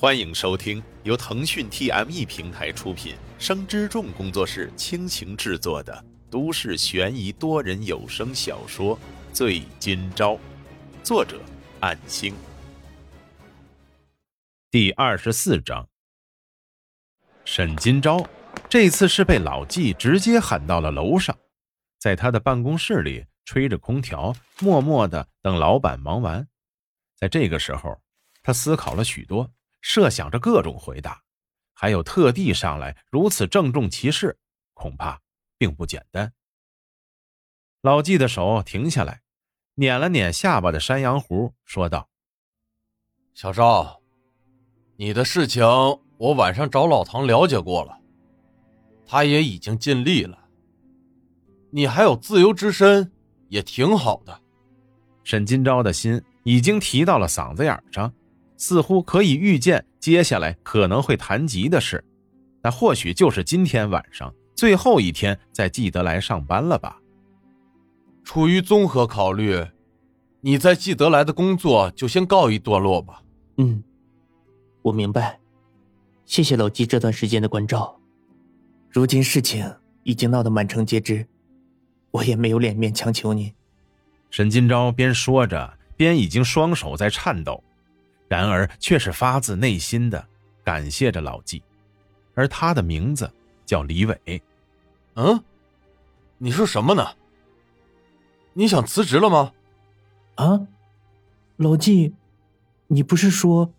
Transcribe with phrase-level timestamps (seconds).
[0.00, 8.96] 欢迎收听由腾讯 TME 平台出品、生之众工作室倾情制作的都市悬疑多人有声小说
[9.32, 10.34] 《醉今朝》，
[11.02, 11.40] 作者：
[11.80, 12.32] 暗星。
[14.70, 15.88] 第二十四章。
[17.44, 18.24] 沈今朝
[18.68, 21.36] 这次是被老纪直接喊到了楼上，
[21.98, 26.46] 在他的办公室里吹着空调，默默的等老板忙完。
[27.16, 28.00] 在这个时候，
[28.44, 29.50] 他思考了许多。
[29.80, 31.22] 设想着各种回答，
[31.72, 34.36] 还有特地上来如此郑重其事，
[34.74, 35.20] 恐怕
[35.56, 36.32] 并不简单。
[37.82, 39.22] 老纪的手停下来，
[39.74, 42.08] 捻了捻下巴的山羊胡，说道
[43.34, 44.00] ：“小赵，
[44.96, 45.64] 你的事情
[46.18, 48.00] 我晚上找老唐了解过了，
[49.06, 50.48] 他也已经尽力了。
[51.70, 53.12] 你还有自由之身，
[53.48, 54.42] 也挺好的。”
[55.22, 58.12] 沈金钊的心已经提到了嗓子眼上。
[58.58, 62.04] 似乎可以预见接下来可能会谈及的事，
[62.60, 67.00] 那或许就是今天晚上最后一天在季德来上班了吧。
[68.24, 69.64] 出于综合考虑，
[70.42, 73.22] 你在季德来的工作就先告一段落吧。
[73.56, 73.82] 嗯，
[74.82, 75.40] 我明白，
[76.26, 77.98] 谢谢老季这段时间的关照。
[78.90, 79.72] 如今事情
[80.02, 81.26] 已经闹得满城皆知，
[82.10, 83.52] 我也没有脸面强求您。
[84.30, 87.62] 沈金钊边说着，边已经双手在颤抖。
[88.28, 90.22] 然而，却是发自内心的
[90.62, 91.62] 感谢着老纪，
[92.34, 93.32] 而他的名字
[93.64, 94.42] 叫李伟。
[95.14, 95.42] 嗯，
[96.36, 97.08] 你说什么呢？
[98.52, 99.52] 你想辞职了吗？
[100.34, 100.60] 啊，
[101.56, 102.14] 老纪，
[102.88, 103.72] 你不是说……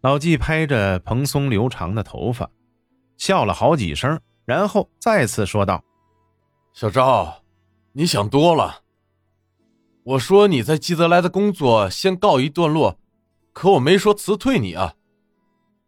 [0.00, 2.50] 老纪拍着蓬松留长的头发，
[3.18, 5.84] 笑了好几声，然后再次说道
[6.72, 7.42] ：“小赵，
[7.92, 8.80] 你想多了。
[10.04, 12.98] 我说你在基德来的工作先告一段落。”
[13.54, 14.96] 可我没说辞退你啊，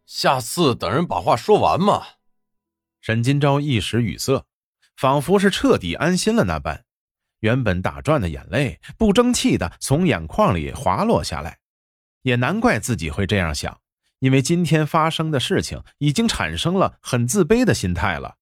[0.05, 2.03] 下次等人把话说完嘛。
[3.01, 4.45] 沈金钊一时语塞，
[4.95, 6.85] 仿佛是彻底安心了那般，
[7.41, 11.59] 原本打转的眼泪不争气的从眼眶里滑落下来。
[12.23, 13.79] 也难怪自己会这样想，
[14.19, 18.37] 因为今天发生的事情已经产生了很自卑的心态了。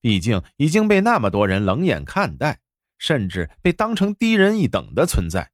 [0.00, 2.60] 毕竟已经被那么多人冷眼看待，
[2.98, 5.50] 甚至被当成低人一等的存在。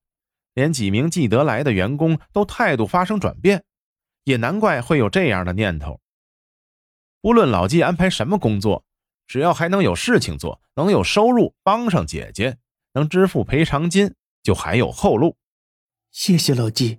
[0.56, 3.62] 连几名记得来的员工都态度发生转变，
[4.24, 6.00] 也难怪会有这样的念头。
[7.20, 8.82] 无论老纪安排什么工作，
[9.26, 12.56] 只要还能有事情做，能有收入帮上姐姐，
[12.94, 15.36] 能支付赔偿金，就还有后路。
[16.10, 16.98] 谢谢老纪。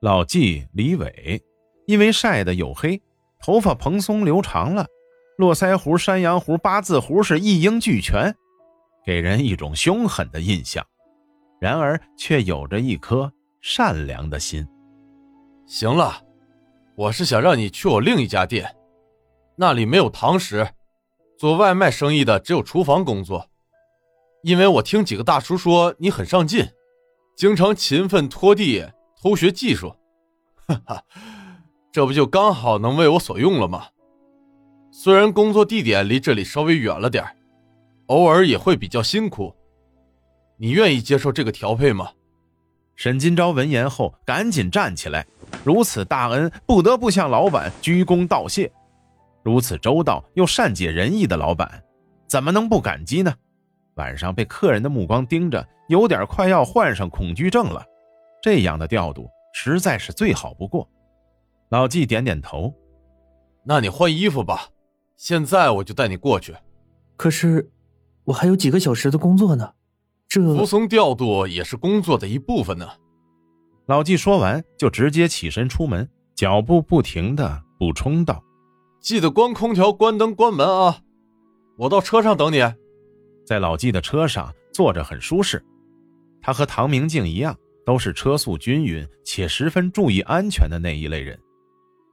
[0.00, 1.42] 老纪李伟，
[1.88, 3.02] 因为晒得黝黑，
[3.40, 4.86] 头发蓬松留长了，
[5.36, 8.36] 络腮胡、山羊胡、八字胡是一应俱全，
[9.04, 10.86] 给人一种凶狠的印象。
[11.62, 14.66] 然而，却有着一颗善良的心。
[15.64, 16.20] 行了，
[16.96, 18.74] 我是想让你去我另一家店，
[19.54, 20.66] 那里没有堂食，
[21.38, 23.48] 做外卖生意的只有厨房工作。
[24.42, 26.66] 因为我听几个大叔说你很上进，
[27.36, 28.84] 经常勤奋拖地、
[29.22, 29.94] 偷学技术，
[30.66, 31.04] 哈哈，
[31.92, 33.86] 这不就刚好能为我所用了吗？
[34.90, 37.24] 虽然工作地点离这里稍微远了点
[38.06, 39.54] 偶尔也会比较辛苦。
[40.56, 42.10] 你愿意接受这个调配吗？
[42.94, 45.26] 沈金钊闻言后赶紧站起来，
[45.64, 48.70] 如此大恩不得不向老板鞠躬道谢。
[49.42, 51.82] 如此周到又善解人意的老板，
[52.28, 53.34] 怎么能不感激呢？
[53.94, 57.84] 晚上被客人的目光盯着，有点快要患上恐惧症了。
[58.40, 60.88] 这样的调度实在是最好不过。
[61.70, 62.72] 老纪点点头，
[63.64, 64.68] 那你换衣服吧，
[65.16, 66.54] 现在我就带你过去。
[67.16, 67.70] 可是，
[68.24, 69.72] 我还有几个小时的工作呢。
[70.40, 72.88] 服从调度也是工作的一部分呢。
[73.86, 78.42] 老纪说完，就直接起身出门，脚步不停的补充道
[79.02, 81.00] ：“记得关空调、关灯、关门啊！
[81.76, 82.62] 我到车上等你。”
[83.44, 85.62] 在老纪的车上坐着很舒适，
[86.40, 87.54] 他和唐明镜一样，
[87.84, 91.38] 都是车速均匀且十分注意安全的那一类人。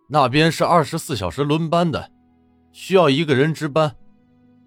[0.10, 2.12] 那边是二十四小时轮班的，
[2.72, 3.96] 需要一个人值班，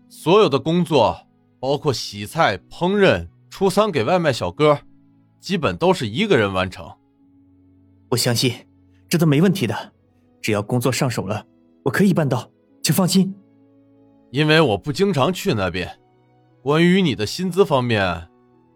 [0.08, 1.26] 所有的工作
[1.58, 3.26] 包括洗菜、烹饪。
[3.62, 4.80] 初三给外卖小哥，
[5.38, 6.84] 基本都是一个人完成。
[8.10, 8.52] 我相信，
[9.08, 9.92] 这都没问题的，
[10.40, 11.46] 只要工作上手了，
[11.84, 12.50] 我可以办到，
[12.82, 13.32] 请放心。
[14.32, 15.88] 因为我不经常去那边。
[16.60, 18.28] 关于你的薪资方面，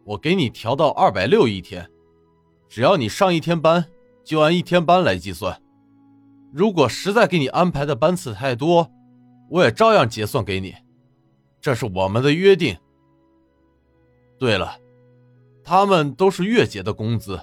[0.05, 1.91] 我给你调到二百六一天，
[2.69, 3.87] 只要你上一天班，
[4.23, 5.61] 就按一天班来计算。
[6.53, 8.89] 如果实在给你安排的班次太多，
[9.51, 10.77] 我也照样结算给你，
[11.61, 12.77] 这是我们的约定。
[14.39, 14.79] 对了，
[15.65, 17.41] 他们都是月结的工资，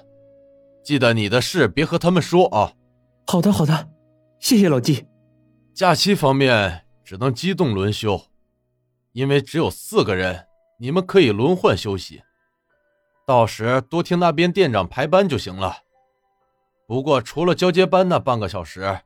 [0.82, 2.72] 记得你的事别和他们说啊。
[3.26, 3.90] 好的，好的。
[4.38, 5.06] 谢谢老纪。
[5.72, 8.20] 假期方面只能机动轮休，
[9.12, 10.46] 因为只有四个人，
[10.78, 12.22] 你们可以轮换休息。
[13.26, 15.78] 到时多听那边店长排班就行了。
[16.86, 19.00] 不过除了交接班那半个小时，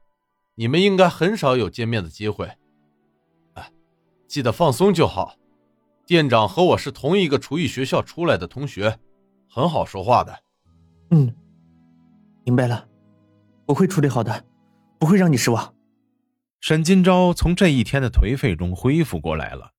[0.57, 2.51] 你们应该很少有见面的机会。
[3.55, 3.71] 哎，
[4.27, 5.38] 记得放松就好。
[6.09, 8.99] 店长和我是同一个厨艺学校出来的同学，
[9.47, 10.43] 很好说话的。
[11.11, 11.37] 嗯，
[12.47, 12.89] 明白了，
[13.67, 14.43] 我会处理好的，
[14.99, 15.75] 不会让你失望。
[16.61, 19.73] 沈金钊从这一天的颓废中恢复过来了，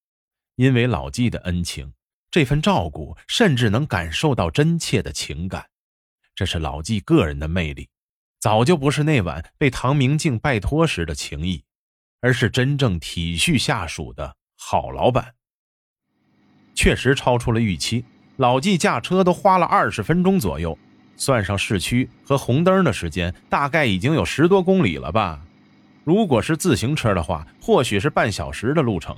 [0.55, 1.91] 因为老纪的恩情。
[2.29, 5.65] 这份照顾，甚至能感受到真切的情感，
[6.35, 7.89] 这是老纪个人的魅力，
[8.39, 11.63] 早就不是那晚被唐明镜拜托时的情谊，
[12.21, 15.33] 而是真正体恤下属的好老板。
[16.73, 18.03] 确实超出了预期，
[18.37, 20.77] 老纪驾车都花了二十分钟左右，
[21.15, 25.41] 算上市区和红灯的时间，大概已经有十多公里了吧。
[26.03, 29.15] 如果是自行车的话，或许是半小时的路程。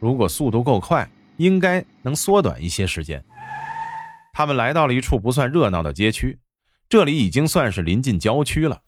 [0.00, 1.08] 如果速度够快。
[1.38, 3.22] 应该能缩短一些时间。
[4.32, 6.38] 他们来到了一处不算热闹的街区，
[6.88, 8.80] 这里已经算是临近郊区了。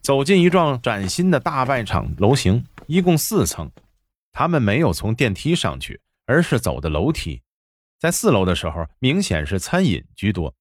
[0.00, 3.70] 走进一幢崭新的大卖场楼型，一共四层。
[4.32, 6.00] 他们没有从电梯上去，
[6.30, 7.42] 而是走的楼梯。
[7.98, 10.54] 在四楼的时候，明显是餐饮居多，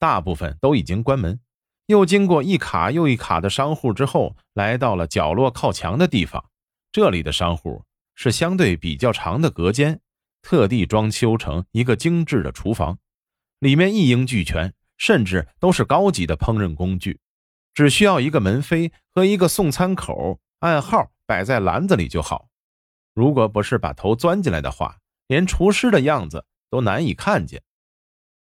[0.00, 1.38] 大部分都已经关门。
[1.86, 6.44] 又经过一卡又一卡的商户之后，来到了角落靠墙的地方。
[6.90, 7.84] 这里的商户
[8.16, 10.00] 是相对比较长的隔间。
[10.42, 12.98] 特地装修成一个精致的厨房，
[13.60, 17.20] 里面一应俱全，甚至都是高级的烹饪工具，
[17.72, 22.48] 只需要一个门扉和一个送餐口，按号摆在篮子里就好。
[23.14, 27.62] 如果不是把头钻进来的话，连厨师的样子都难以看见。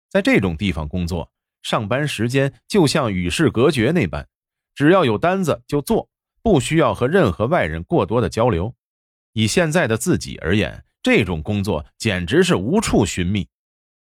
[0.08, 1.30] 在这种地方工作，
[1.62, 4.26] 上班时间就像与世隔绝那般，
[4.74, 6.08] 只要有单子就做，
[6.42, 8.74] 不需要和任何外人过多的交流。
[9.32, 13.48] 以现在的自己而言，这种工作简直是无处寻觅，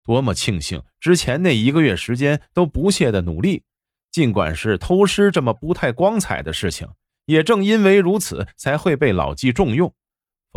[0.03, 3.63] 多么庆幸之前那一个月时间都不懈的努力，
[4.11, 6.87] 尽管是偷师这么不太光彩的事情，
[7.25, 9.93] 也正因为如此才会被老纪重用，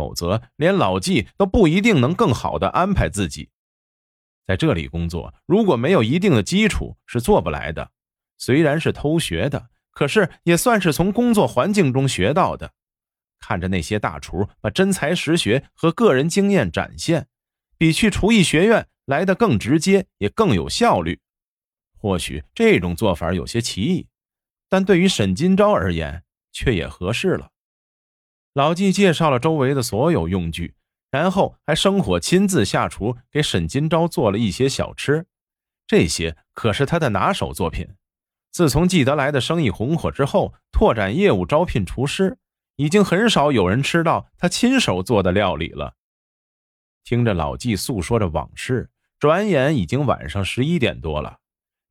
[0.01, 3.51] 否则连老纪都不一定能更好的安排自己。
[4.47, 7.91] 在这里工作，如果没有一定的基础是做不来的。
[8.39, 12.73] 虽然是偷学的，可是也算是从工作环境中学到的。
[13.39, 17.27] 看着那些大厨把真才实学和个人经验展现，
[17.77, 21.19] 比去厨艺学院来的更直接，也更有效率。
[21.95, 24.07] 或许这种做法有些奇异，
[24.67, 27.50] 但对于沈金钊而言，却也合适了。
[28.53, 30.75] 老纪介绍了周围的所有用具，
[31.09, 35.25] 然后还生火亲自下厨，给沈金钊做了一些小吃。
[35.87, 37.87] 这些可是他的拿手作品。
[38.51, 42.37] 自从季德来的生意红火之后，拓展业务，招聘厨师。
[42.77, 45.93] 已经很少有人吃到他亲手做的料理了。
[47.03, 48.89] 听着老纪诉说着往事，
[49.19, 51.37] 转眼已经晚上十一点多了。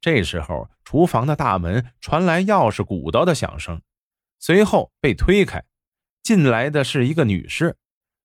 [0.01, 3.81] 这时候，厨房的大门传来钥匙鼓捣的响声，
[4.41, 5.63] 随后被推开，
[6.22, 7.76] 进来的是一个女士，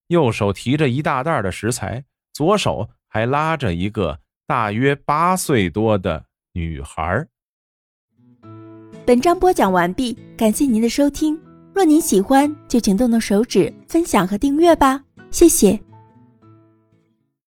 [0.08, 7.26] 右手提着一大袋的食材，左手还拉着一个大约八岁多的女孩。
[9.04, 11.40] 本章播讲完毕，感谢您的收听。
[11.74, 15.78] 若您喜欢，就请动动手指分享和订阅吧，谢谢。